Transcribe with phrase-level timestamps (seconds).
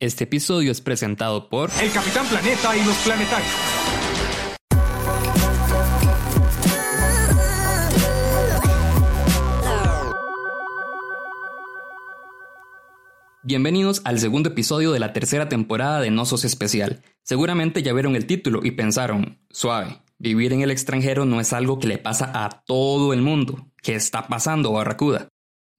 [0.00, 3.50] Este episodio es presentado por El Capitán Planeta y los Planetarios.
[13.42, 17.02] Bienvenidos al segundo episodio de la tercera temporada de No Sos Especial.
[17.24, 21.80] Seguramente ya vieron el título y pensaron, suave, vivir en el extranjero no es algo
[21.80, 23.72] que le pasa a todo el mundo.
[23.82, 25.26] ¿Qué está pasando, Barracuda?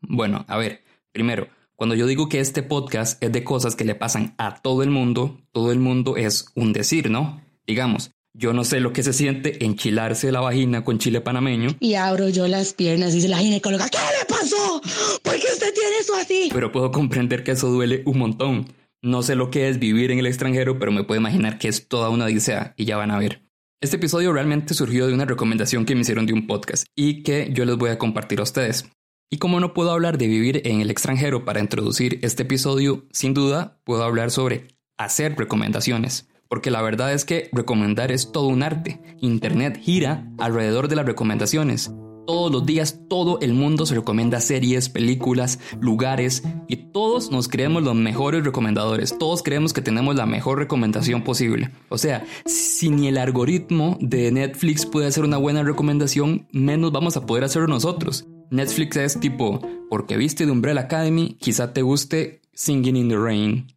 [0.02, 0.84] Bueno, a ver,
[1.14, 1.48] primero,
[1.80, 4.90] cuando yo digo que este podcast es de cosas que le pasan a todo el
[4.90, 7.42] mundo, todo el mundo es un decir, ¿no?
[7.66, 11.70] Digamos, yo no sé lo que se siente enchilarse la vagina con chile panameño.
[11.80, 14.82] Y abro yo las piernas y dice la ginecóloga, ¿qué le pasó?
[15.24, 16.50] ¿Por qué usted tiene eso así?
[16.52, 18.74] Pero puedo comprender que eso duele un montón.
[19.02, 21.88] No sé lo que es vivir en el extranjero, pero me puedo imaginar que es
[21.88, 23.42] toda una odisea y ya van a ver.
[23.80, 27.52] Este episodio realmente surgió de una recomendación que me hicieron de un podcast y que
[27.54, 28.84] yo les voy a compartir a ustedes.
[29.30, 33.34] Y como no puedo hablar de vivir en el extranjero para introducir este episodio, sin
[33.34, 38.64] duda puedo hablar sobre hacer recomendaciones porque la verdad es que recomendar es todo un
[38.64, 39.00] arte.
[39.22, 41.92] Internet gira alrededor de las recomendaciones.
[42.26, 47.82] Todos los días todo el mundo se recomienda series, películas, lugares y todos nos creemos
[47.84, 49.18] los mejores recomendadores.
[49.18, 51.72] Todos creemos que tenemos la mejor recomendación posible.
[51.90, 57.18] O sea, si ni el algoritmo de Netflix puede hacer una buena recomendación, menos vamos
[57.18, 58.28] a poder hacerlo nosotros.
[58.52, 63.68] Netflix es tipo, porque viste de Umbrella Academy, quizá te guste Singing in the Rain.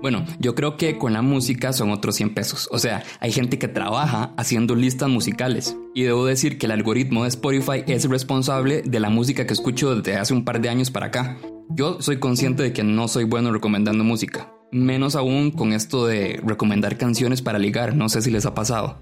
[0.00, 2.68] Bueno, yo creo que con la música son otros 100 pesos.
[2.70, 5.76] O sea, hay gente que trabaja haciendo listas musicales.
[5.92, 9.96] Y debo decir que el algoritmo de Spotify es responsable de la música que escucho
[9.96, 11.38] desde hace un par de años para acá.
[11.70, 14.52] Yo soy consciente de que no soy bueno recomendando música.
[14.70, 17.96] Menos aún con esto de recomendar canciones para ligar.
[17.96, 18.98] No sé si les ha pasado.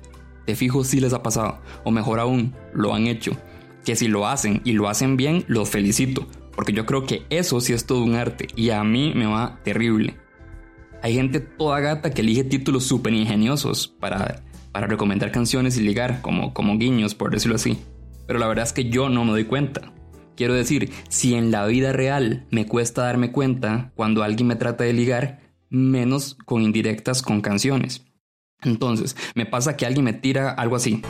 [0.46, 1.58] Te fijo si les ha pasado.
[1.84, 3.32] O mejor aún, lo han hecho.
[3.86, 6.26] Que si lo hacen y lo hacen bien, los felicito.
[6.54, 8.48] Porque yo creo que eso sí es todo un arte.
[8.56, 10.16] Y a mí me va terrible.
[11.02, 14.42] Hay gente toda gata que elige títulos súper ingeniosos para,
[14.72, 17.78] para recomendar canciones y ligar, como, como guiños, por decirlo así.
[18.26, 19.92] Pero la verdad es que yo no me doy cuenta.
[20.34, 24.82] Quiero decir, si en la vida real me cuesta darme cuenta cuando alguien me trata
[24.82, 28.04] de ligar, menos con indirectas con canciones.
[28.62, 31.02] Entonces, me pasa que alguien me tira algo así.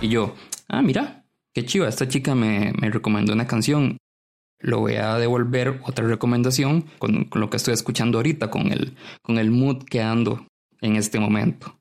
[0.00, 0.34] Y yo,
[0.68, 3.98] ah, mira, qué chiva, esta chica me, recomendó una canción.
[4.60, 9.38] Lo voy a devolver otra recomendación con, lo que estoy escuchando ahorita, con el, con
[9.38, 10.46] el mood que ando
[10.80, 11.78] en este momento.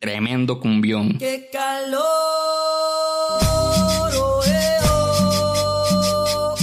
[0.00, 1.18] Tremendo cumbión.
[1.18, 2.00] ¡Qué calor!
[3.42, 4.10] Oh,
[4.88, 6.54] oh.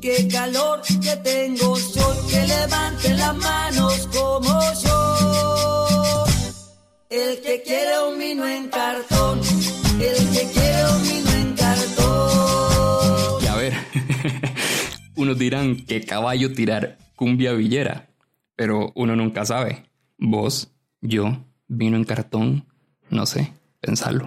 [0.00, 1.76] ¡Qué calor que tengo!
[1.76, 6.24] Soy que levante las manos como yo.
[7.10, 9.47] El que quiere un vino en cartón.
[10.00, 11.28] El que quiere vino
[15.16, 18.08] Unos dirán que caballo tirar cumbia villera,
[18.54, 19.86] pero uno nunca sabe.
[20.16, 20.70] Vos,
[21.00, 22.64] yo, vino en cartón,
[23.10, 24.26] no sé, pensarlo.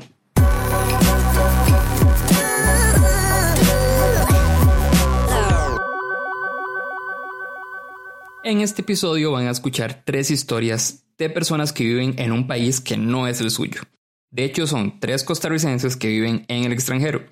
[8.43, 12.81] En este episodio van a escuchar tres historias de personas que viven en un país
[12.81, 13.81] que no es el suyo.
[14.31, 17.25] De hecho, son tres costarricenses que viven en el extranjero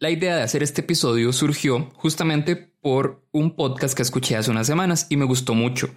[0.00, 4.66] la idea de hacer este episodio surgió justamente por un podcast que escuché hace unas
[4.66, 5.94] semanas y me gustó mucho,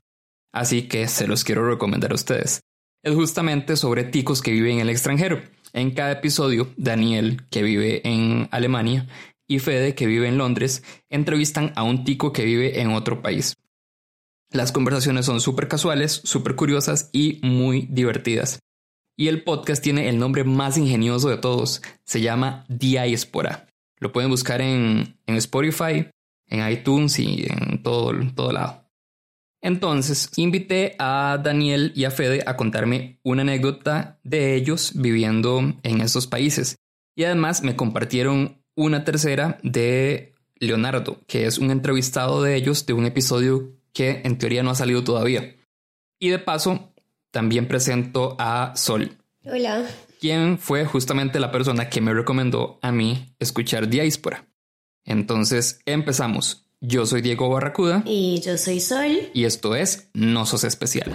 [0.51, 2.59] así que se los quiero recomendar a ustedes.
[3.01, 5.41] Es justamente sobre ticos que viven en el extranjero.
[5.71, 9.07] En cada episodio, Daniel, que vive en Alemania,
[9.47, 13.55] y Fede, que vive en Londres, entrevistan a un tico que vive en otro país.
[14.51, 18.59] Las conversaciones son súper casuales, súper curiosas y muy divertidas.
[19.15, 21.81] Y el podcast tiene el nombre más ingenioso de todos.
[22.03, 23.67] Se llama Diaspora.
[23.99, 26.07] Lo pueden buscar en, Spotify,
[26.47, 28.83] en iTunes y en todo, todo lado.
[29.61, 36.01] Entonces, invité a Daniel y a Fede a contarme una anécdota de ellos viviendo en
[36.01, 36.75] estos países.
[37.15, 42.93] Y además me compartieron una tercera de Leonardo, que es un entrevistado de ellos de
[42.93, 45.55] un episodio que en teoría no ha salido todavía.
[46.19, 46.92] Y de paso,
[47.33, 49.17] también presento a Sol.
[49.43, 49.83] Hola
[50.23, 54.47] quien fue justamente la persona que me recomendó a mí escuchar Diáspora.
[55.03, 56.65] Entonces empezamos.
[56.79, 58.03] Yo soy Diego Barracuda.
[58.05, 59.29] Y yo soy Sol.
[59.33, 61.11] Y esto es No Sos Especial.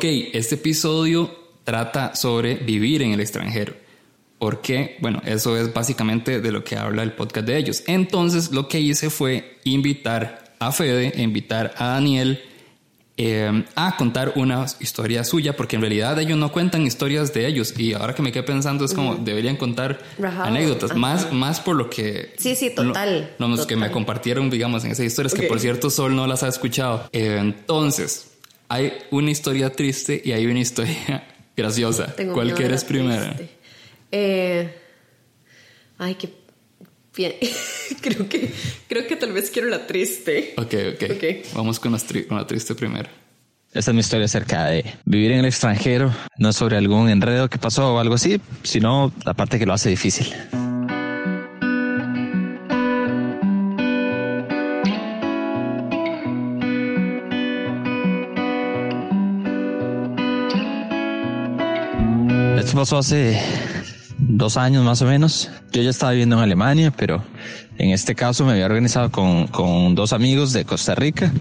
[0.00, 1.30] Ok, este episodio
[1.62, 3.74] trata sobre vivir en el extranjero.
[4.38, 7.82] Porque, bueno, eso es básicamente de lo que habla el podcast de ellos.
[7.86, 12.40] Entonces, lo que hice fue invitar a Fede, invitar a Daniel
[13.18, 17.74] eh, a contar una historia suya, porque en realidad ellos no cuentan historias de ellos.
[17.78, 21.76] Y ahora que me quedé pensando, es como deberían contar Ajá, anécdotas, más, más por
[21.76, 22.32] lo que.
[22.38, 25.48] Sí, sí, total, lo- Los que me compartieron, digamos, en esas historias, que Ok.
[25.48, 27.10] por cierto Sol no las ha escuchado.
[27.12, 28.29] Eh, entonces,
[28.70, 31.26] hay una historia triste y hay una historia
[31.56, 32.14] graciosa.
[32.14, 33.34] Tengo ¿Cuál quieres primero?
[34.12, 34.74] Eh,
[35.98, 36.32] ay, qué
[37.14, 37.34] bien.
[38.00, 38.50] creo que
[38.88, 40.54] creo que tal vez quiero la triste.
[40.56, 41.10] Ok, ok.
[41.16, 41.54] Ok.
[41.54, 43.08] Vamos con, las tri- con la triste primero.
[43.72, 47.58] Esta es mi historia acerca de vivir en el extranjero, no sobre algún enredo que
[47.58, 50.26] pasó o algo así, sino la parte que lo hace difícil.
[62.70, 63.36] Esto pasó hace
[64.16, 65.50] dos años más o menos.
[65.72, 67.20] Yo ya estaba viviendo en Alemania, pero
[67.78, 71.32] en este caso me había organizado con, con dos amigos de Costa Rica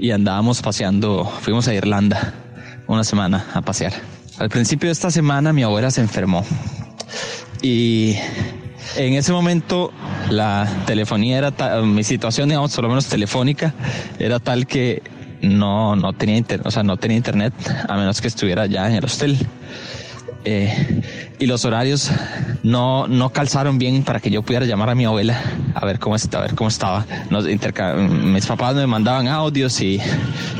[0.00, 2.32] y andábamos paseando, fuimos a Irlanda
[2.86, 3.92] una semana a pasear.
[4.38, 6.44] Al principio de esta semana mi abuela se enfermó
[7.60, 8.14] y
[8.96, 9.92] en ese momento
[10.30, 13.74] la telefonía era ta- mi situación, digamos, por lo menos telefónica,
[14.20, 15.02] era tal que
[15.42, 17.52] no, no tenía internet, o sea, no tenía internet
[17.88, 19.36] a menos que estuviera ya en el hostel.
[20.50, 21.02] Eh,
[21.38, 22.10] y los horarios
[22.62, 25.38] no, no calzaron bien para que yo pudiera llamar a mi abuela
[25.74, 27.04] a ver cómo, está, a ver cómo estaba.
[27.28, 30.00] Nos mis papás me mandaban audios y,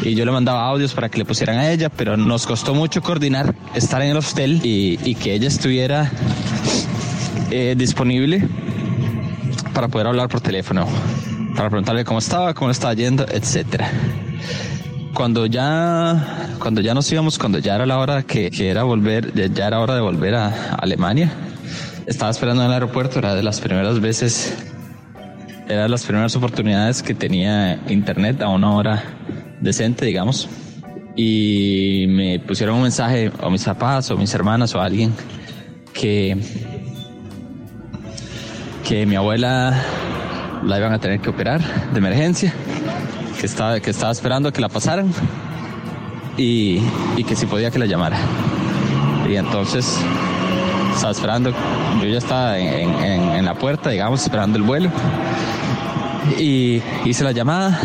[0.03, 3.01] y yo le mandaba audios para que le pusieran a ella, pero nos costó mucho
[3.01, 6.13] coordinar estar en el hostel y, y que ella estuviera
[7.51, 8.47] eh, disponible
[9.73, 10.87] para poder hablar por teléfono,
[11.57, 13.91] para preguntarle cómo estaba, cómo le estaba yendo, etcétera
[15.15, 19.33] cuando ya cuando ya nos íbamos cuando ya era la hora que, que era volver
[19.55, 21.31] ya- era hora de volver a, a Alemania.
[22.07, 24.57] Estaba esperando en el aeropuerto era de las primeras veces
[25.69, 29.03] era de las primeras oportunidades que tenía internet a una hora
[29.61, 30.49] decente digamos.
[31.17, 35.13] Y me pusieron un mensaje o mis papás o mis hermanas o alguien
[35.93, 36.37] que
[38.87, 39.83] que mi abuela
[40.65, 41.61] la iban a tener que operar
[41.93, 42.55] de emergencia
[43.39, 45.11] que estaba, que estaba esperando que la pasaran
[46.37, 46.81] y,
[47.17, 48.19] y que si podía que la llamara.
[49.29, 49.99] Y entonces
[50.95, 51.51] estaba esperando,
[52.03, 54.91] yo ya estaba en, en- en la puerta, digamos, esperando el vuelo.
[56.39, 57.79] Y hice la llamada,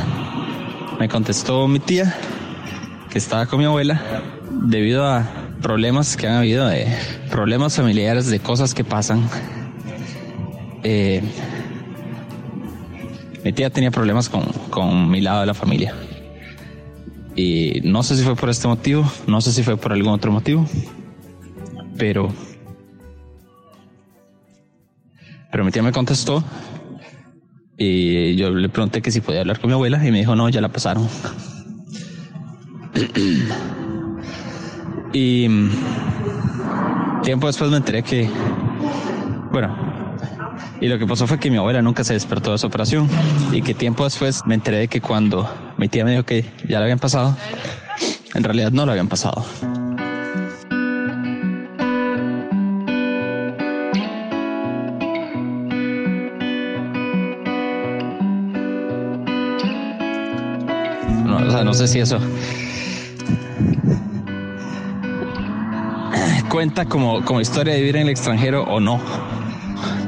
[0.99, 2.15] me contestó mi tía,
[3.09, 4.01] que estaba con mi abuela,
[4.65, 5.27] debido a
[5.61, 6.87] problemas que han habido, de
[7.29, 9.21] problemas familiares, de cosas que pasan.
[10.83, 11.21] Eh,
[13.43, 15.93] mi tía tenía problemas con, con mi lado de la familia.
[17.35, 20.31] Y no sé si fue por este motivo, no sé si fue por algún otro
[20.31, 20.67] motivo,
[21.97, 22.31] pero...
[25.51, 26.43] Pero mi tía me contestó
[27.77, 30.49] y yo le pregunté que si podía hablar con mi abuela y me dijo, no,
[30.49, 31.07] ya la pasaron.
[35.13, 35.69] y mm,
[37.23, 38.29] tiempo después me enteré que,
[39.51, 39.92] bueno,
[40.83, 43.07] y lo que pasó fue que mi abuela nunca se despertó de esa operación
[43.53, 46.79] y que tiempo después me enteré de que cuando mi tía me dijo que ya
[46.79, 47.37] la habían pasado,
[48.33, 49.45] en realidad no la habían pasado.
[61.47, 62.19] O sea, no sé si eso
[66.49, 69.01] cuenta como, como historia de vivir en el extranjero o no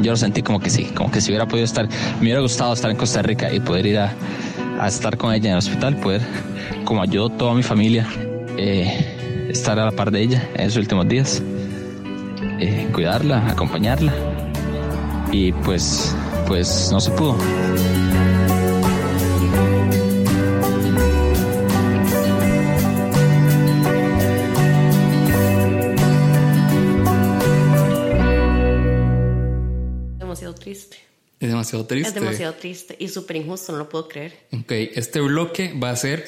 [0.02, 2.74] yo lo sentí como que sí, como que si hubiera podido estar, me hubiera gustado
[2.74, 4.14] estar en Costa Rica y poder ir a,
[4.88, 6.22] estar con ella en el hospital, poder,
[6.84, 8.08] como ayudó toda mi familia,
[8.58, 11.42] eh, estar a la par de ella en sus últimos días,
[12.60, 14.14] eh, cuidarla, acompañarla.
[15.32, 16.16] Y pues,
[16.48, 17.38] pues no se pudo.
[31.66, 32.08] Demasiado triste.
[32.10, 34.34] Es demasiado triste y súper injusto, no lo puedo creer.
[34.54, 36.26] Ok, este bloque va a ser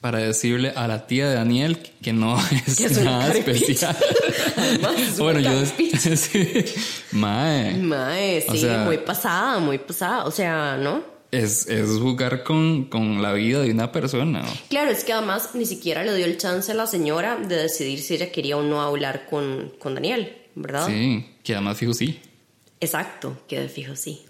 [0.00, 3.96] para decirle a la tía de Daniel que no es, nada especial.
[4.56, 5.66] Además, es bueno, yo
[6.16, 6.64] sí.
[7.12, 10.24] Mae, Mae, sí, O sea- muy pasada, muy pasada.
[10.24, 11.16] O sea, ¿no?
[11.32, 14.44] es, es jugar con, con la vida de una persona.
[14.68, 18.00] Claro, es que además ni siquiera le dio el chance a la señora de decidir
[18.00, 20.86] si ella quería o no hablar con, con Daniel, ¿verdad?
[20.86, 22.20] Sí, que además fijo sí.
[22.80, 24.24] Exacto, que de fijo sí.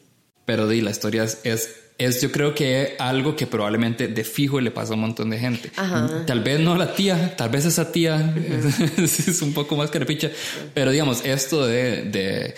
[0.47, 4.61] Pero di, la historia es, es es yo creo que algo que probablemente de fijo
[4.61, 5.71] le pasa a un montón de gente.
[5.77, 6.25] Ajá.
[6.27, 8.35] Tal vez no a la tía, tal vez esa tía
[8.99, 10.31] es un poco más carepicha,
[10.75, 12.55] pero digamos, esto de, de,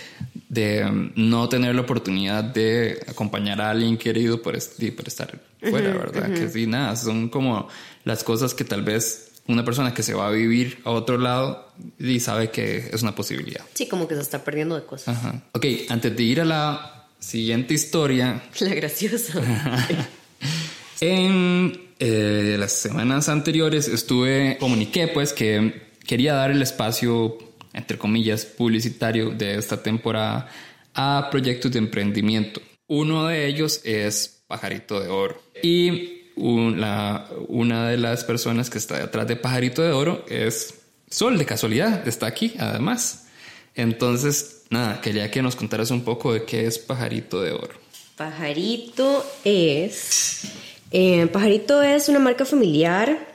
[0.49, 5.38] de, um, no tener la oportunidad de acompañar a alguien querido por, y por estar
[5.61, 6.33] fuera, ¿verdad?
[6.33, 7.68] Que sí, nada, son como
[8.04, 11.73] las cosas que tal vez una persona que se va a vivir a otro lado
[11.99, 13.64] y sabe que es una posibilidad.
[13.73, 15.16] Sí, como que se está perdiendo de cosas.
[15.16, 15.42] Ajá.
[15.52, 19.41] Ok, antes de ir a la siguiente historia, La graciosa.
[21.01, 27.39] en eh, las semanas anteriores estuve, comuniqué pues que quería dar el espacio,
[27.73, 30.49] entre comillas, publicitario de esta temporada
[30.95, 32.61] a proyectos de emprendimiento.
[32.87, 35.43] Uno de ellos es Pajarito de Oro.
[35.63, 40.75] Y un- la- una de las personas que está detrás de Pajarito de Oro es
[41.11, 43.27] Sol, de casualidad, está aquí además.
[43.75, 47.75] Entonces, nada, quería que nos contaras un poco de qué es Pajarito de Oro.
[48.17, 50.43] Pajarito es.
[50.91, 53.29] eh, Pajarito es una marca familiar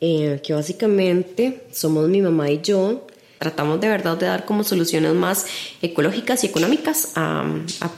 [0.00, 3.06] eh, que básicamente somos mi mamá y yo.
[3.38, 5.46] Tratamos de verdad de dar como soluciones más
[5.82, 7.44] ecológicas y económicas a,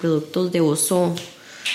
[0.01, 1.15] productos de uso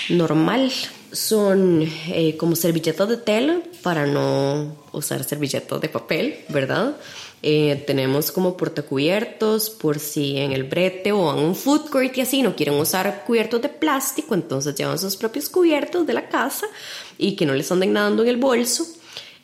[0.08, 0.70] normal.
[1.12, 6.96] Son eh, como servilletas de tela para no usar servilletas de papel, ¿verdad?
[7.46, 12.22] Eh, tenemos como portacubiertos por si en el brete o en un food court y
[12.22, 16.66] así no quieren usar cubiertos de plástico, entonces llevan sus propios cubiertos de la casa
[17.18, 18.86] y que no les anden nadando en el bolso.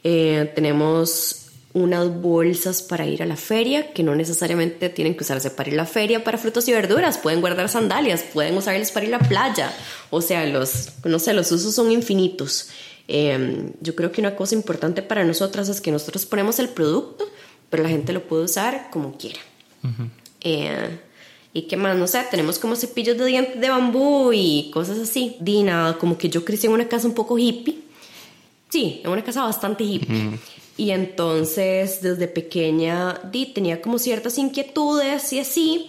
[0.02, 5.50] Eh, tenemos unas bolsas para ir a la feria que no necesariamente tienen que usarse
[5.50, 9.04] para ir a la feria para frutas y verduras, pueden guardar sandalias, pueden usarlas para
[9.04, 9.75] ir a la playa,
[10.09, 12.71] o sea, los, no sé, los usos son infinitos.
[13.09, 17.28] Eh, yo creo que una cosa importante para nosotras es que nosotros ponemos el producto,
[17.71, 19.41] pero la gente lo puede usar como quiera.
[20.43, 20.99] Eh,
[21.53, 25.37] y qué más, no sé, tenemos como cepillos de dientes de bambú y cosas así.
[25.41, 27.79] Di nada, como que yo crecí en una casa un poco hippie.
[28.69, 30.39] Sí, en una casa bastante hippie.
[30.77, 35.89] Y entonces desde pequeña di, tenía como ciertas inquietudes y así,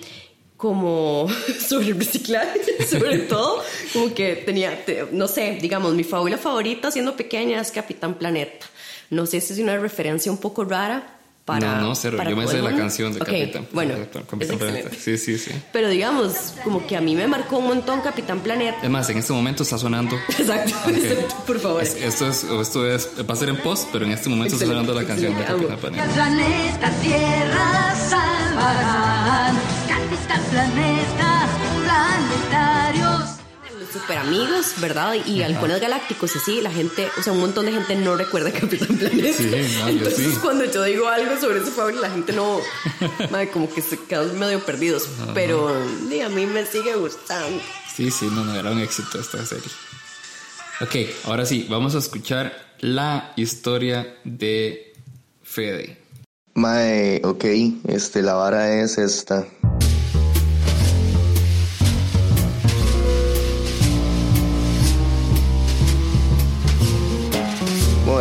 [0.57, 1.27] como
[1.67, 3.61] sobre el reciclaje, sobre todo,
[3.93, 8.65] como que tenía, te- no sé, digamos, mi fábula favorita siendo pequeña es Capitán Planeta.
[9.11, 11.19] No sé si es una referencia un poco rara
[11.59, 11.75] para...
[11.75, 12.17] no, no, cero.
[12.17, 13.67] para Yo me sé la canción de Ok, Capitán.
[13.71, 13.95] Bueno,
[14.29, 14.89] Capitán Planeta.
[14.99, 15.51] Sí, sí, sí.
[15.71, 18.77] Pero digamos, como que a mí me marcó un montón Capitán Planeta.
[18.83, 20.15] Es más, en este momento está sonando.
[20.29, 21.83] Exacto, exacto, por favor.
[21.83, 24.65] Es- esto, es, esto es, va a ser en post, pero en este momento está
[24.67, 25.77] sonando la canción de Capitán amo.
[25.79, 26.05] Planeta.
[26.13, 29.55] Planeta Tierra salvarán.
[29.87, 31.47] Capitán Planeta,
[31.85, 33.10] planetarios.
[33.91, 35.15] Super amigos, ¿verdad?
[35.25, 38.95] Y halcones galácticos, así, la gente, o sea, un montón de gente no recuerda Capitán
[38.97, 39.37] Planeta.
[39.37, 40.39] Sí, no, yo Entonces, sí.
[40.41, 42.59] cuando yo digo algo sobre ese fábula, la gente no,
[43.31, 45.09] madre, como que se quedan medio perdidos.
[45.33, 45.75] Pero
[46.07, 47.61] sí, a mí me sigue gustando.
[47.93, 49.69] Sí, sí, no, no, era un éxito esta serie.
[50.79, 50.95] Ok,
[51.25, 54.93] ahora sí, vamos a escuchar la historia de
[55.43, 55.99] Fede.
[56.53, 57.45] Mae, ok,
[57.87, 59.45] este, la vara es esta.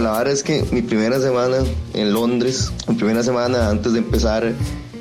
[0.00, 1.58] La vara es que mi primera semana
[1.92, 4.54] en Londres, mi primera semana antes de empezar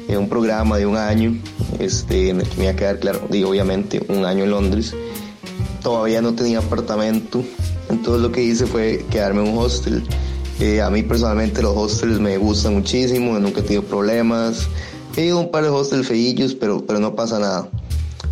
[0.10, 1.39] eh, un programa de un año,
[1.79, 4.94] este, en el que me iba a quedar, claro, digo, obviamente, un año en Londres,
[5.82, 7.41] todavía no tenía apartamento,
[7.89, 10.03] entonces lo que hice fue quedarme en un hostel.
[10.60, 14.68] Eh, a mí personalmente los hostels me gustan muchísimo, nunca he tenido problemas.
[15.15, 17.70] He ido un par de hostels feillos, pero, pero no pasa nada.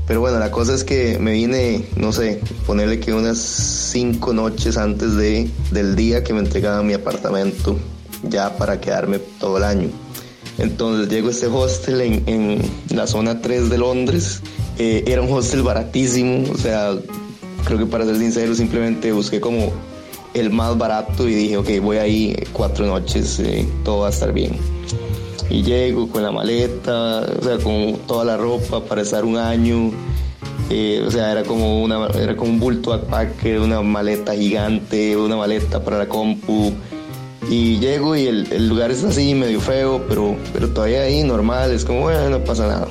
[0.07, 4.77] Pero bueno, la cosa es que me vine, no sé, ponerle que unas cinco noches
[4.77, 7.77] antes de, del día que me entregaban mi apartamento,
[8.23, 9.89] ya para quedarme todo el año.
[10.57, 12.61] Entonces llego a este hostel en, en
[12.95, 14.41] la zona 3 de Londres.
[14.79, 16.95] Eh, era un hostel baratísimo, o sea,
[17.65, 19.73] creo que para ser sincero simplemente busqué como
[20.33, 24.31] el más barato y dije, ok, voy ahí cuatro noches, eh, todo va a estar
[24.31, 24.53] bien.
[25.49, 29.91] Y llego con la maleta, o sea, con toda la ropa para estar un año.
[30.69, 35.37] Eh, o sea, era como, una, era como un bulto backpacker, una maleta gigante, una
[35.37, 36.73] maleta para la compu.
[37.49, 41.71] Y llego y el, el lugar es así, medio feo, pero, pero todavía ahí normal,
[41.71, 42.87] es como, bueno, no pasa nada.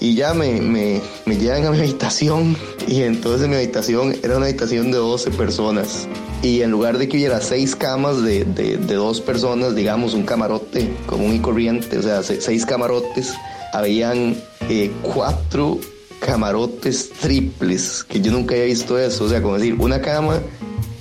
[0.00, 2.54] Y ya me, me, me llevan a mi habitación
[2.86, 6.06] y entonces mi habitación era una habitación de 12 personas.
[6.42, 10.22] Y en lugar de que hubiera seis camas de, de, de dos personas, digamos un
[10.24, 13.34] camarote común y corriente, o sea, se- seis camarotes,
[13.72, 14.36] habían
[14.68, 15.78] eh, cuatro
[16.20, 20.38] camarotes triples, que yo nunca había visto eso, o sea, como decir, una cama,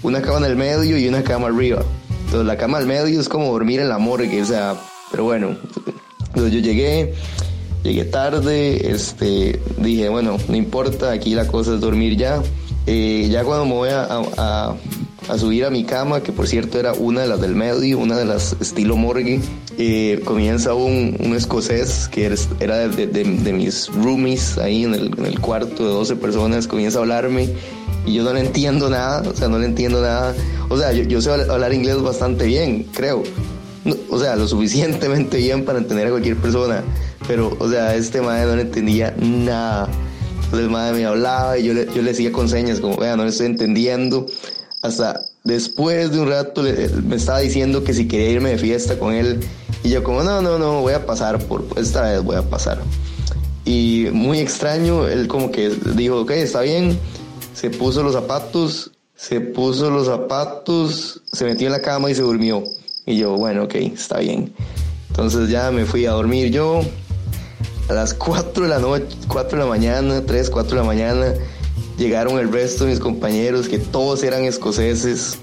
[0.03, 1.83] una cama en el medio y una cama arriba.
[2.25, 4.75] Entonces la cama al medio es como dormir en la morgue, o sea,
[5.11, 5.55] pero bueno,
[6.27, 7.13] entonces yo llegué,
[7.83, 12.41] llegué tarde, este, dije, bueno, no importa, aquí la cosa es dormir ya.
[12.87, 14.05] Eh, ya cuando me voy a,
[14.37, 14.75] a,
[15.29, 18.17] a, subir a mi cama, que por cierto era una de las del medio, una
[18.17, 19.41] de las estilo morgue,
[19.77, 25.11] eh, comienza un, un, escocés que era de, de, de, mis roomies ahí en el,
[25.17, 27.49] en el, cuarto de 12 personas, comienza a hablarme
[28.05, 30.35] y yo no le entiendo nada, o sea, no le entiendo nada.
[30.69, 33.23] O sea, yo, yo sé hablar inglés bastante bien, creo.
[33.83, 36.83] No, o sea, lo suficientemente bien para entender a cualquier persona.
[37.27, 39.89] Pero, o sea, este madre no le entendía nada.
[40.45, 43.23] Entonces madre me hablaba y yo le, yo le decía con señas, como, vea, no
[43.23, 44.27] le estoy entendiendo.
[44.85, 46.61] Hasta después de un rato
[47.03, 49.39] me estaba diciendo que si quería irme de fiesta con él.
[49.83, 52.81] Y yo como, no, no, no, voy a pasar por, esta vez voy a pasar.
[53.65, 56.99] Y muy extraño, él como que dijo, ok, está bien.
[57.53, 62.21] Se puso los zapatos, se puso los zapatos, se metió en la cama y se
[62.21, 62.63] durmió.
[63.07, 64.53] Y yo, bueno, ok, está bien.
[65.09, 66.81] Entonces ya me fui a dormir yo,
[67.89, 71.33] a las 4 de la noche, 4 de la mañana, 3, 4 de la mañana,
[71.97, 75.37] llegaron el resto de mis compañeros, que todos eran escoceses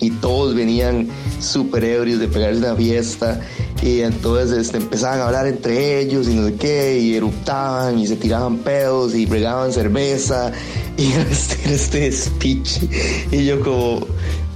[0.00, 1.08] y todos venían
[1.40, 3.40] súper ebrios de pegarse una fiesta
[3.82, 8.06] y entonces este, empezaban a hablar entre ellos y no sé qué, y eruptaban y
[8.06, 10.52] se tiraban pedos y bregaban cerveza
[10.96, 12.82] y este, este speech
[13.30, 14.06] y yo como,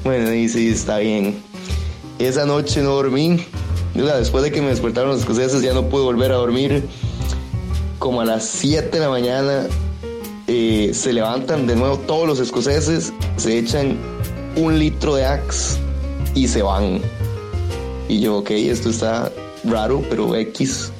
[0.04, 1.36] bueno, y sí, está bien.
[2.18, 3.44] Esa noche no dormí,
[3.94, 6.84] después de que me despertaron los escoceses ya no pude volver a dormir.
[7.98, 9.66] Como a las 7 de la mañana
[10.48, 13.98] eh, se levantan de nuevo todos los escoceses, se echan
[14.56, 15.78] un litro de Axe
[16.34, 17.00] y se van.
[18.08, 19.30] Y yo, ok, esto está
[19.64, 20.90] raro, pero X.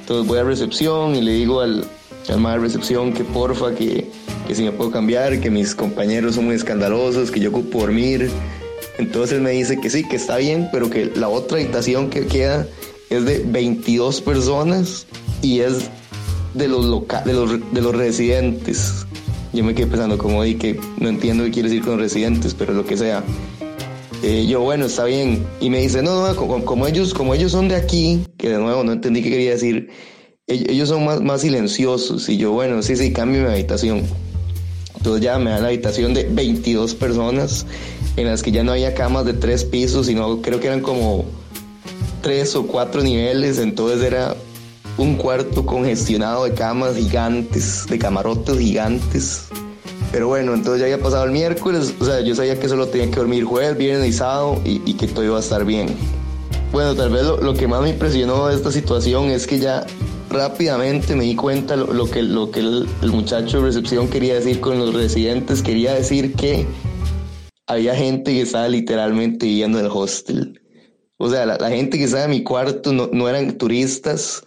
[0.00, 1.84] Entonces voy a recepción y le digo al,
[2.28, 4.10] al de recepción que porfa, que,
[4.46, 8.28] que si me puedo cambiar, que mis compañeros son muy escandalosos, que yo ocupo dormir.
[8.98, 12.66] Entonces me dice que sí, que está bien, pero que la otra habitación que queda
[13.08, 15.06] es de 22 personas
[15.42, 15.90] y es
[16.56, 19.06] de los, loca de los, de los residentes.
[19.52, 22.72] Yo me quedé pensando como di que no entiendo qué quiere decir con residentes, pero
[22.72, 23.22] lo que sea.
[24.22, 25.46] Eh, yo, bueno, está bien.
[25.60, 28.58] Y me dice, no, no, como, como, ellos, como ellos son de aquí, que de
[28.58, 29.90] nuevo no entendí qué quería decir,
[30.46, 32.28] ellos son más, más silenciosos.
[32.28, 34.02] Y yo, bueno, sí, sí, cambio mi habitación.
[34.96, 37.66] Entonces ya me dan la habitación de 22 personas
[38.16, 41.24] en las que ya no había camas de tres pisos, sino creo que eran como
[42.22, 44.34] tres o cuatro niveles, entonces era
[44.98, 49.48] un cuarto congestionado de camas gigantes, de camarotes gigantes.
[50.12, 53.10] Pero bueno, entonces ya había pasado el miércoles, o sea, yo sabía que solo tenía
[53.10, 54.20] que dormir jueves, viernes
[54.64, 55.88] y y, que todo iba a estar bien.
[56.72, 59.86] Bueno, tal vez lo, que más me impresionó de esta situación es que ya
[60.30, 64.34] rápidamente me di cuenta lo, lo que, lo que el, el muchacho de recepción quería
[64.34, 66.66] decir con los residentes, quería decir que
[67.66, 70.60] había gente que estaba literalmente viviendo en el hostel.
[71.18, 74.45] O sea, la, la gente que estaba en mi cuarto no, no eran turistas.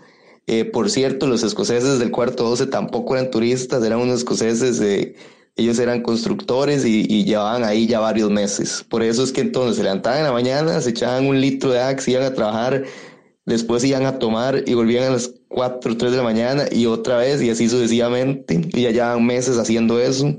[0.52, 5.14] Eh, por cierto, los escoceses del cuarto 12 tampoco eran turistas, eran unos escoceses, eh,
[5.56, 8.84] ellos eran constructores y, y, llevaban ahí ya varios meses.
[8.90, 11.82] Por eso es que entonces se levantaban en la mañana, se echaban un litro de
[11.82, 12.84] Axe, iban a trabajar,
[13.46, 16.88] después iban a tomar y volvían a las 4 o 3 de la mañana y
[16.88, 18.60] otra vez y así sucesivamente.
[18.74, 20.36] Y ya llevaban meses haciendo eso.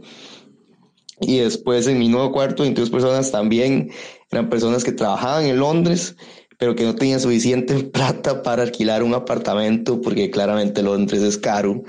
[1.21, 3.93] Y después en mi nuevo cuarto, 22 personas también
[4.33, 6.17] eran personas que trabajaban en Londres,
[6.61, 11.83] pero que no tenían suficiente plata para alquilar un apartamento, porque claramente Londres es caro.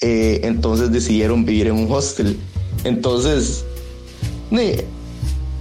[0.00, 2.36] Eh, entonces decidieron vivir en un hostel.
[2.82, 3.64] Entonces,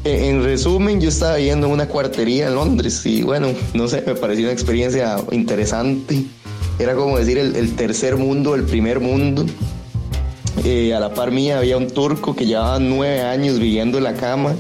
[0.04, 4.16] en resumen, yo estaba viviendo en una cuartería en Londres y bueno, no sé, me
[4.16, 6.26] pareció una experiencia interesante.
[6.80, 9.46] Era como decir el, el tercer mundo, el primer mundo.
[10.66, 14.16] Eh, a la par mía había un turco que llevaba nueve años viviendo en la
[14.16, 14.56] cama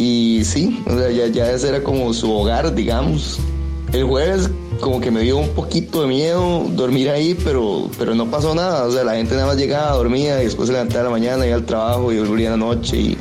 [0.00, 3.38] y sí, o sea, ya, ya ese era como su hogar, digamos.
[3.92, 4.48] El jueves
[4.80, 8.86] como que me dio un poquito de miedo dormir ahí, pero, pero no pasó nada.
[8.86, 11.46] O sea, la gente nada más llegaba, dormía y después se levantaba a la mañana,
[11.46, 12.96] iba al trabajo y volvía a la noche.
[12.96, 13.18] Y,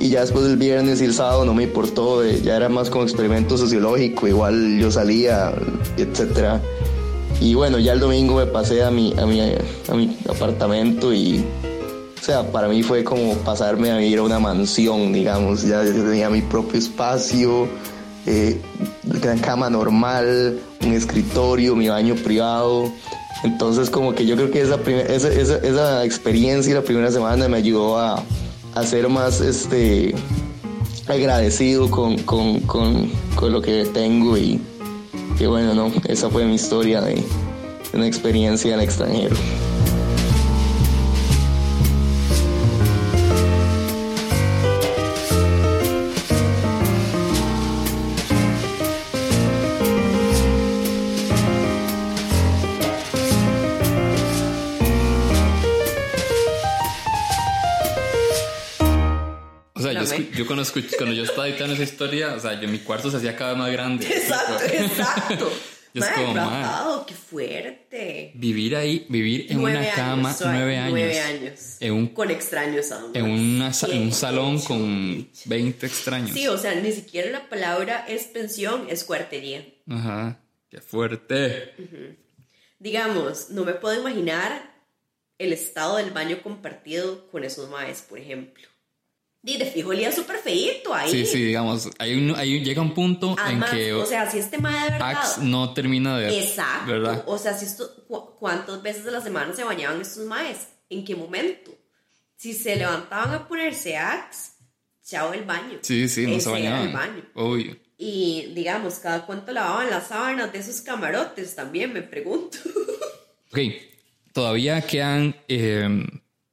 [0.00, 3.04] y ya después del viernes y el sábado no me importó, ya era más como
[3.04, 5.52] experimento sociológico, igual yo salía,
[5.98, 6.62] etcétera.
[7.38, 11.44] Y bueno, ya el domingo me pasé a mi, a mi, a mi apartamento y,
[12.22, 15.62] o sea, para mí fue como pasarme a vivir a una mansión, digamos.
[15.62, 17.66] Ya tenía mi propio espacio,
[18.26, 18.60] eh,
[19.02, 22.92] gran cama normal, un escritorio, mi baño privado.
[23.42, 27.56] Entonces, como que yo creo que esa, primer, esa, esa, esa la primera semana me
[27.56, 28.22] ayudó a,
[28.84, 30.14] ser más este,
[31.08, 34.60] agradecido con, con, con, con lo que tengo y
[35.36, 37.20] que bueno, no, esa fue mi historia de
[37.92, 39.34] una experiencia en el extranjero.
[59.92, 63.16] Yo cuando, escuch- cuando yo estaba editando esa historia, o sea, yo mi cuarto se
[63.18, 64.06] hacía cada vez más grande.
[64.06, 65.52] Exacto, exacto.
[65.94, 68.32] Yo es como, qué fuerte.
[68.36, 70.90] Vivir ahí, vivir en Nueve una años, cama, nueve años.
[70.90, 71.76] Nueve años.
[71.80, 73.14] En un, Con extraños además.
[73.14, 76.30] en, una en un salón con 20 extraños.
[76.30, 79.66] Sí, o sea, ni siquiera la palabra es pensión, es cuartería.
[79.86, 81.74] Ajá, qué fuerte.
[82.78, 84.72] Digamos, no me puedo imaginar
[85.36, 88.66] el estado del baño compartido con esos maes, por ejemplo.
[89.44, 91.10] Y de fijo olía súper feíto ahí.
[91.10, 94.30] Sí, sí, digamos, hay un, hay un- llega un punto Además, en que o sea,
[94.30, 95.10] si este mae de verdad...
[95.16, 96.38] Axe no termina de...
[96.44, 96.92] Exacto.
[96.92, 97.24] ¿Verdad?
[97.26, 100.58] O sea, si esto, cu- ¿cuántas veces a la semana se bañaban estos maes?
[100.90, 101.72] ¿En qué momento?
[102.36, 104.52] Si se levantaban a ponerse Axe,
[105.04, 105.78] chao el baño.
[105.82, 106.86] Sí, sí, no se bañaban.
[106.86, 107.24] el baño.
[107.34, 107.76] Obvio.
[107.98, 112.58] Y digamos, cada cuánto lavaban las sábanas de esos camarotes también, me pregunto.
[113.52, 113.58] Ok,
[114.32, 115.86] todavía quedan eh,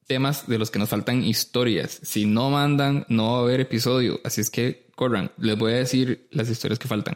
[0.10, 2.00] temas de los que nos faltan historias.
[2.02, 4.20] Si no mandan, no va a haber episodio.
[4.26, 5.32] Así es que corran.
[5.38, 7.16] Les voy a decir las historias que faltan.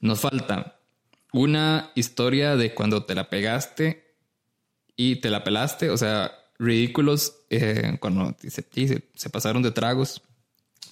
[0.00, 0.78] Nos falta
[1.32, 4.14] una historia de cuando te la pegaste
[4.96, 5.90] y te la pelaste.
[5.90, 10.22] O sea, ridículos eh, cuando se, pasaron de tragos.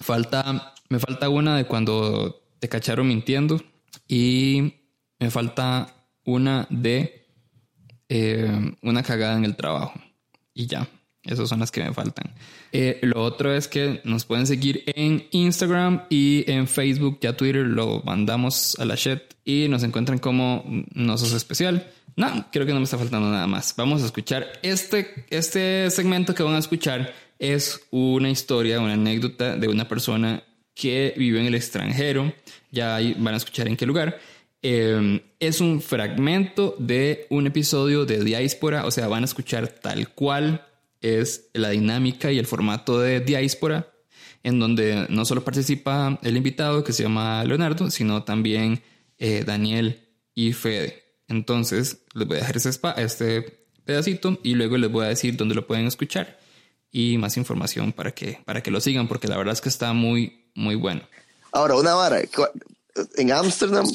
[0.01, 3.61] Falta, me falta una de cuando te cacharon mintiendo
[4.09, 4.73] y
[5.19, 7.27] me falta una de
[8.09, 9.93] eh, una cagada en el trabajo.
[10.53, 10.89] Y ya,
[11.23, 12.33] esas son las que me faltan.
[12.71, 17.65] Eh, lo otro es que nos pueden seguir en Instagram y en Facebook, ya Twitter
[17.65, 21.91] lo mandamos a la chat y nos encuentran como No Sos Especial.
[22.15, 23.73] No, creo que no me está faltando nada más.
[23.77, 29.55] Vamos a escuchar este, este segmento que van a escuchar es una historia, una anécdota
[29.55, 32.33] de una persona que vive en el extranjero.
[32.71, 34.19] Ya van a escuchar en qué lugar.
[34.61, 40.09] Eh, es un fragmento de un episodio de Diáspora, o sea, van a escuchar tal
[40.09, 40.65] cual
[41.01, 43.91] es la dinámica y el formato de Diáspora,
[44.43, 48.81] en donde no solo participa el invitado que se llama Leonardo, sino también
[49.17, 51.03] eh, Daniel y Fede.
[51.27, 55.35] Entonces, les voy a dejar ese, spa- este pedacito y luego les voy a decir
[55.35, 56.39] dónde lo pueden escuchar
[56.91, 59.93] y más información para que, para que lo sigan, porque la verdad es que está
[59.93, 61.01] muy, muy bueno.
[61.51, 62.21] Ahora, una vara.
[63.15, 63.85] En Ámsterdam,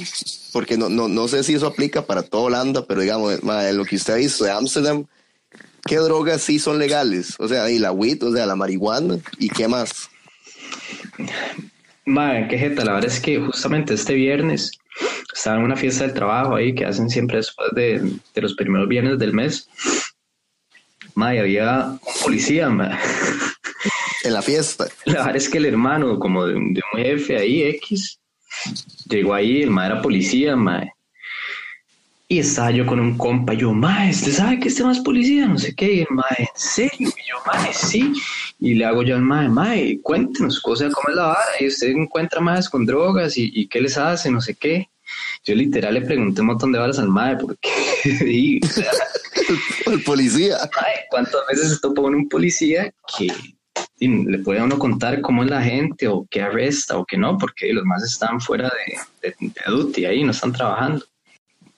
[0.52, 3.84] porque no, no, no sé si eso aplica para toda Holanda, pero digamos, en lo
[3.84, 5.04] que usted ha visto de Ámsterdam,
[5.86, 7.34] ¿qué drogas sí son legales?
[7.38, 10.08] O sea, y la weed, o sea, la marihuana, ¿y qué más?
[12.06, 14.72] Madre, qué jeta, la verdad es que justamente este viernes
[15.34, 18.00] estaba en una fiesta del trabajo ahí que hacen siempre después de,
[18.34, 19.68] de los primeros viernes del mes.
[21.14, 22.98] Madre, había un policía, madre.
[24.24, 24.86] En la fiesta.
[25.04, 28.18] La verdad es que el hermano, como de, un- de un jefe ahí, X,
[29.08, 30.93] llegó ahí, el madre era policía, madre.
[32.34, 35.46] Y estaba yo con un compa, yo, mae, ¿usted sabe que este más policía?
[35.46, 36.90] No sé qué, y el mae, ¿en serio?
[36.98, 38.12] Y yo, mae, sí.
[38.58, 41.52] Y le hago yo al mae, mae, cuéntenos, o sea, ¿cómo es la vara?
[41.60, 44.32] Y usted encuentra más con drogas, y, y qué les hace?
[44.32, 44.88] No sé qué.
[45.44, 47.68] Yo literal le pregunté un montón de varas al mae, porque,
[48.26, 48.90] y, o sea,
[49.86, 50.56] El policía.
[50.74, 53.28] mae, ¿cuántas veces se topa con un policía que
[54.00, 57.16] y le puede a uno contar cómo es la gente, o qué arresta, o qué
[57.16, 57.38] no?
[57.38, 58.72] Porque los más están fuera
[59.22, 61.04] de, de, de duty ahí, no están trabajando.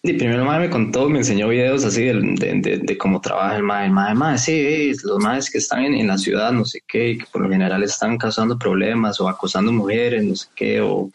[0.08, 3.64] Y primero el me contó, me enseñó videos así de, de, de- cómo trabaja el
[3.64, 3.86] mae.
[3.86, 7.10] El mae, mae, sí, los maes que están en, en la ciudad, no sé qué,
[7.10, 11.10] y que por lo general están causando problemas o acosando mujeres, no sé qué, o,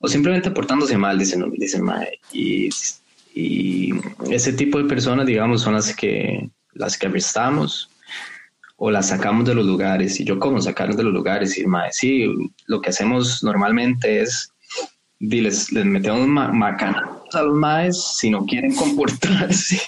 [0.00, 2.20] o simplemente portándose mal, dice, no, dice el mae.
[2.30, 2.68] Y,
[3.34, 3.94] y
[4.30, 7.88] ese tipo de personas, digamos, son las que, las que arrestamos
[8.76, 10.20] o las sacamos de los lugares.
[10.20, 11.56] Y yo, ¿cómo sacarlos de los lugares?
[11.56, 12.26] Y mae, sí,
[12.66, 14.50] lo que hacemos normalmente es
[15.18, 19.80] di, les, metemos ma macanas a los maes si no quieren comportarse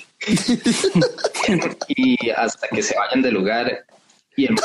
[1.89, 3.87] y hasta que se vayan del lugar
[4.37, 4.61] y el o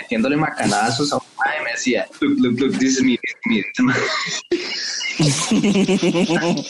[0.00, 3.40] metiéndole macanazos a un mae me decía look look look this is me, this is
[3.46, 3.62] me.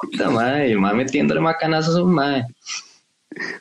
[0.00, 2.44] Puta madre, el mae metiéndole macanazos a un mae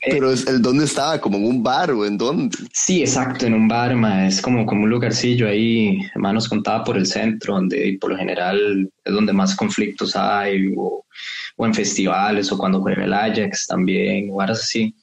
[0.05, 2.57] Pero es el dónde estaba, como en un bar o en dónde.
[2.73, 6.83] Sí, exacto, en un bar, ma, es como, como un lugarcillo ahí, más nos contaba
[6.83, 11.05] por el centro, donde por lo general es donde más conflictos hay, o,
[11.55, 14.95] o en festivales, o cuando juega el Ajax también, o varas así.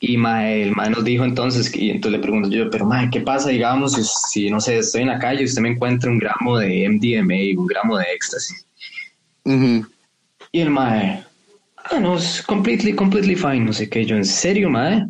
[0.00, 3.22] Y ma, el ma nos dijo entonces, y entonces le pregunto yo, pero ma, ¿qué
[3.22, 6.18] pasa, digamos, si, si, no sé, estoy en la calle y usted me encuentra un
[6.18, 8.66] gramo de MDMA, un gramo de éxtasis?
[9.44, 9.86] Ujú.
[10.52, 11.24] Y el mae,
[11.84, 15.06] ah, no, es completely, completely fine, no sé qué, yo, en serio, mae.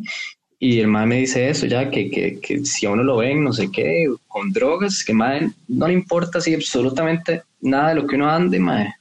[0.59, 3.43] Y el mae me dice eso, ya, que, que, que si a uno lo ven,
[3.43, 8.07] no sé qué, con drogas, que mae, no le importa así absolutamente nada de lo
[8.07, 8.93] que uno ande, mae.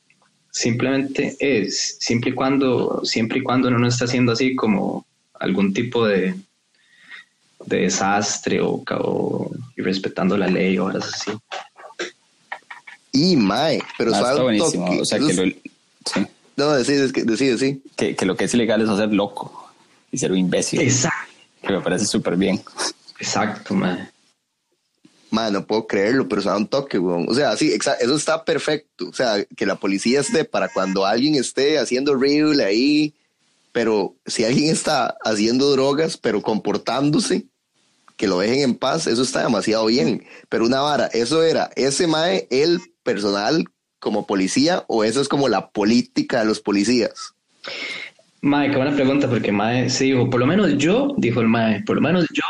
[0.51, 5.05] Simplemente es, siempre y cuando, siempre y cuando uno no está haciendo así como
[5.41, 6.35] algún tipo de,
[7.67, 11.33] de desastre o, o irrespetando la ley o horas así.
[13.13, 14.87] Y mae, pero Ah, está buenísimo.
[14.87, 15.01] toque.
[15.01, 17.83] O sea, que lo, sí, No, que, decís, sí.
[17.97, 19.73] que, que lo que es ilegal es hacer loco
[20.11, 20.81] y ser un imbécil.
[20.81, 21.33] Exacto.
[21.62, 22.62] Que me parece súper bien.
[23.19, 24.11] Exacto, mae.
[25.31, 27.27] Man, no puedo creerlo, pero suave un toque, weón.
[27.29, 29.09] O sea, sí, eso está perfecto.
[29.09, 33.14] O sea, que la policía esté para cuando alguien esté haciendo horrible ahí,
[33.73, 37.47] pero si alguien está haciendo drogas, pero comportándose,
[38.17, 40.25] que lo dejen en paz, eso está demasiado bien.
[40.49, 43.64] Pero una vara, ¿eso era ese mae, el personal
[44.05, 47.35] como policía, o eso es como la política de los policías?
[48.43, 51.83] Mae, qué buena pregunta, porque Mae se dijo, por lo menos yo, dijo el Mae,
[51.83, 52.43] por lo menos yo,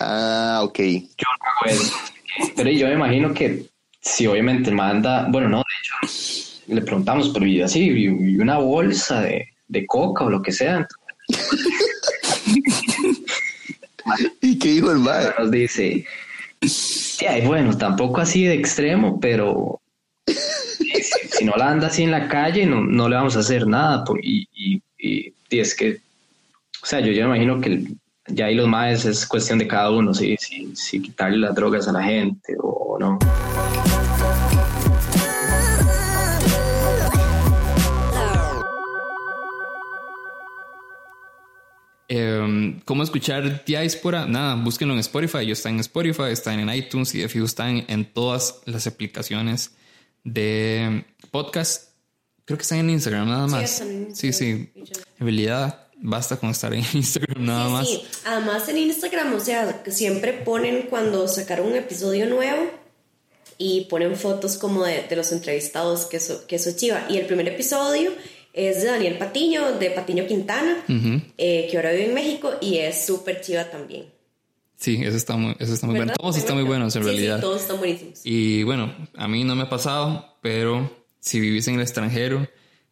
[0.00, 0.78] Ah, ok.
[0.80, 1.94] yo no hago eso.
[2.56, 3.66] Pero yo me imagino que
[4.00, 5.94] si obviamente el Mae anda, bueno, no, de hecho,
[6.68, 10.88] le preguntamos, pero y así, y una bolsa de, de coca o lo que sea.
[14.40, 15.26] ¿Y qué dijo el mae?
[15.38, 16.04] Nos dice,
[16.62, 19.80] "Sí, bueno, tampoco así de extremo, pero
[21.44, 24.04] no la anda así en la calle, no, no le vamos a hacer nada.
[24.22, 24.48] y,
[25.50, 26.00] es que,
[26.82, 27.84] o sea, yo ya imagino que
[28.28, 31.88] ya ahí los maes es cuestión de cada uno, si, si, si quitarle las drogas
[31.88, 33.18] a la gente o no.
[42.14, 44.26] Eh, ¿Cómo escuchar Diáspora?
[44.26, 45.46] Nada, búsquenlo en Spotify.
[45.46, 49.74] Yo está en Spotify, están en iTunes y de fijo están en todas las aplicaciones
[50.24, 51.90] de podcast.
[52.44, 54.16] Creo que están en Instagram nada Sí, más.
[54.18, 54.70] Sí, sí.
[54.74, 55.06] Instagram.
[55.20, 57.88] En realidad, basta con estar en Instagram nada Sí, más.
[57.88, 58.02] sí.
[58.26, 62.70] Además en Instagram, o sea, siempre ponen cuando sacaron un episodio nuevo
[63.58, 67.06] y ponen fotos como de, de los entrevistados, que eso, que eso es chiva.
[67.08, 68.12] Y el primer episodio
[68.52, 70.84] es de Daniel Patiño, de Patiño Quintana,
[71.38, 74.06] eh, que ahora vive en México y es súper chiva también.
[74.82, 76.12] Sí, eso está muy, eso está muy bueno.
[76.20, 77.40] Todos están muy buenos en Sí, sí, realidad.
[77.40, 78.20] todos están buenísimos.
[78.24, 80.90] Y bueno, a mí no me ha pasado, pero
[81.20, 82.48] si vivís en el extranjero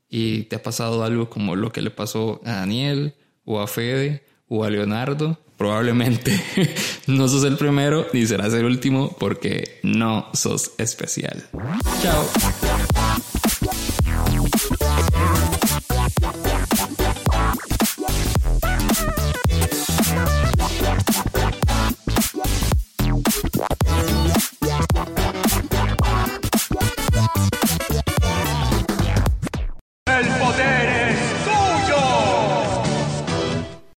[0.09, 4.24] y te ha pasado algo como lo que le pasó a Daniel o a Fede
[4.48, 6.40] o a Leonardo, probablemente
[7.09, 11.44] no sos el primero ni serás el último porque no sos especial.
[12.03, 12.24] Chao.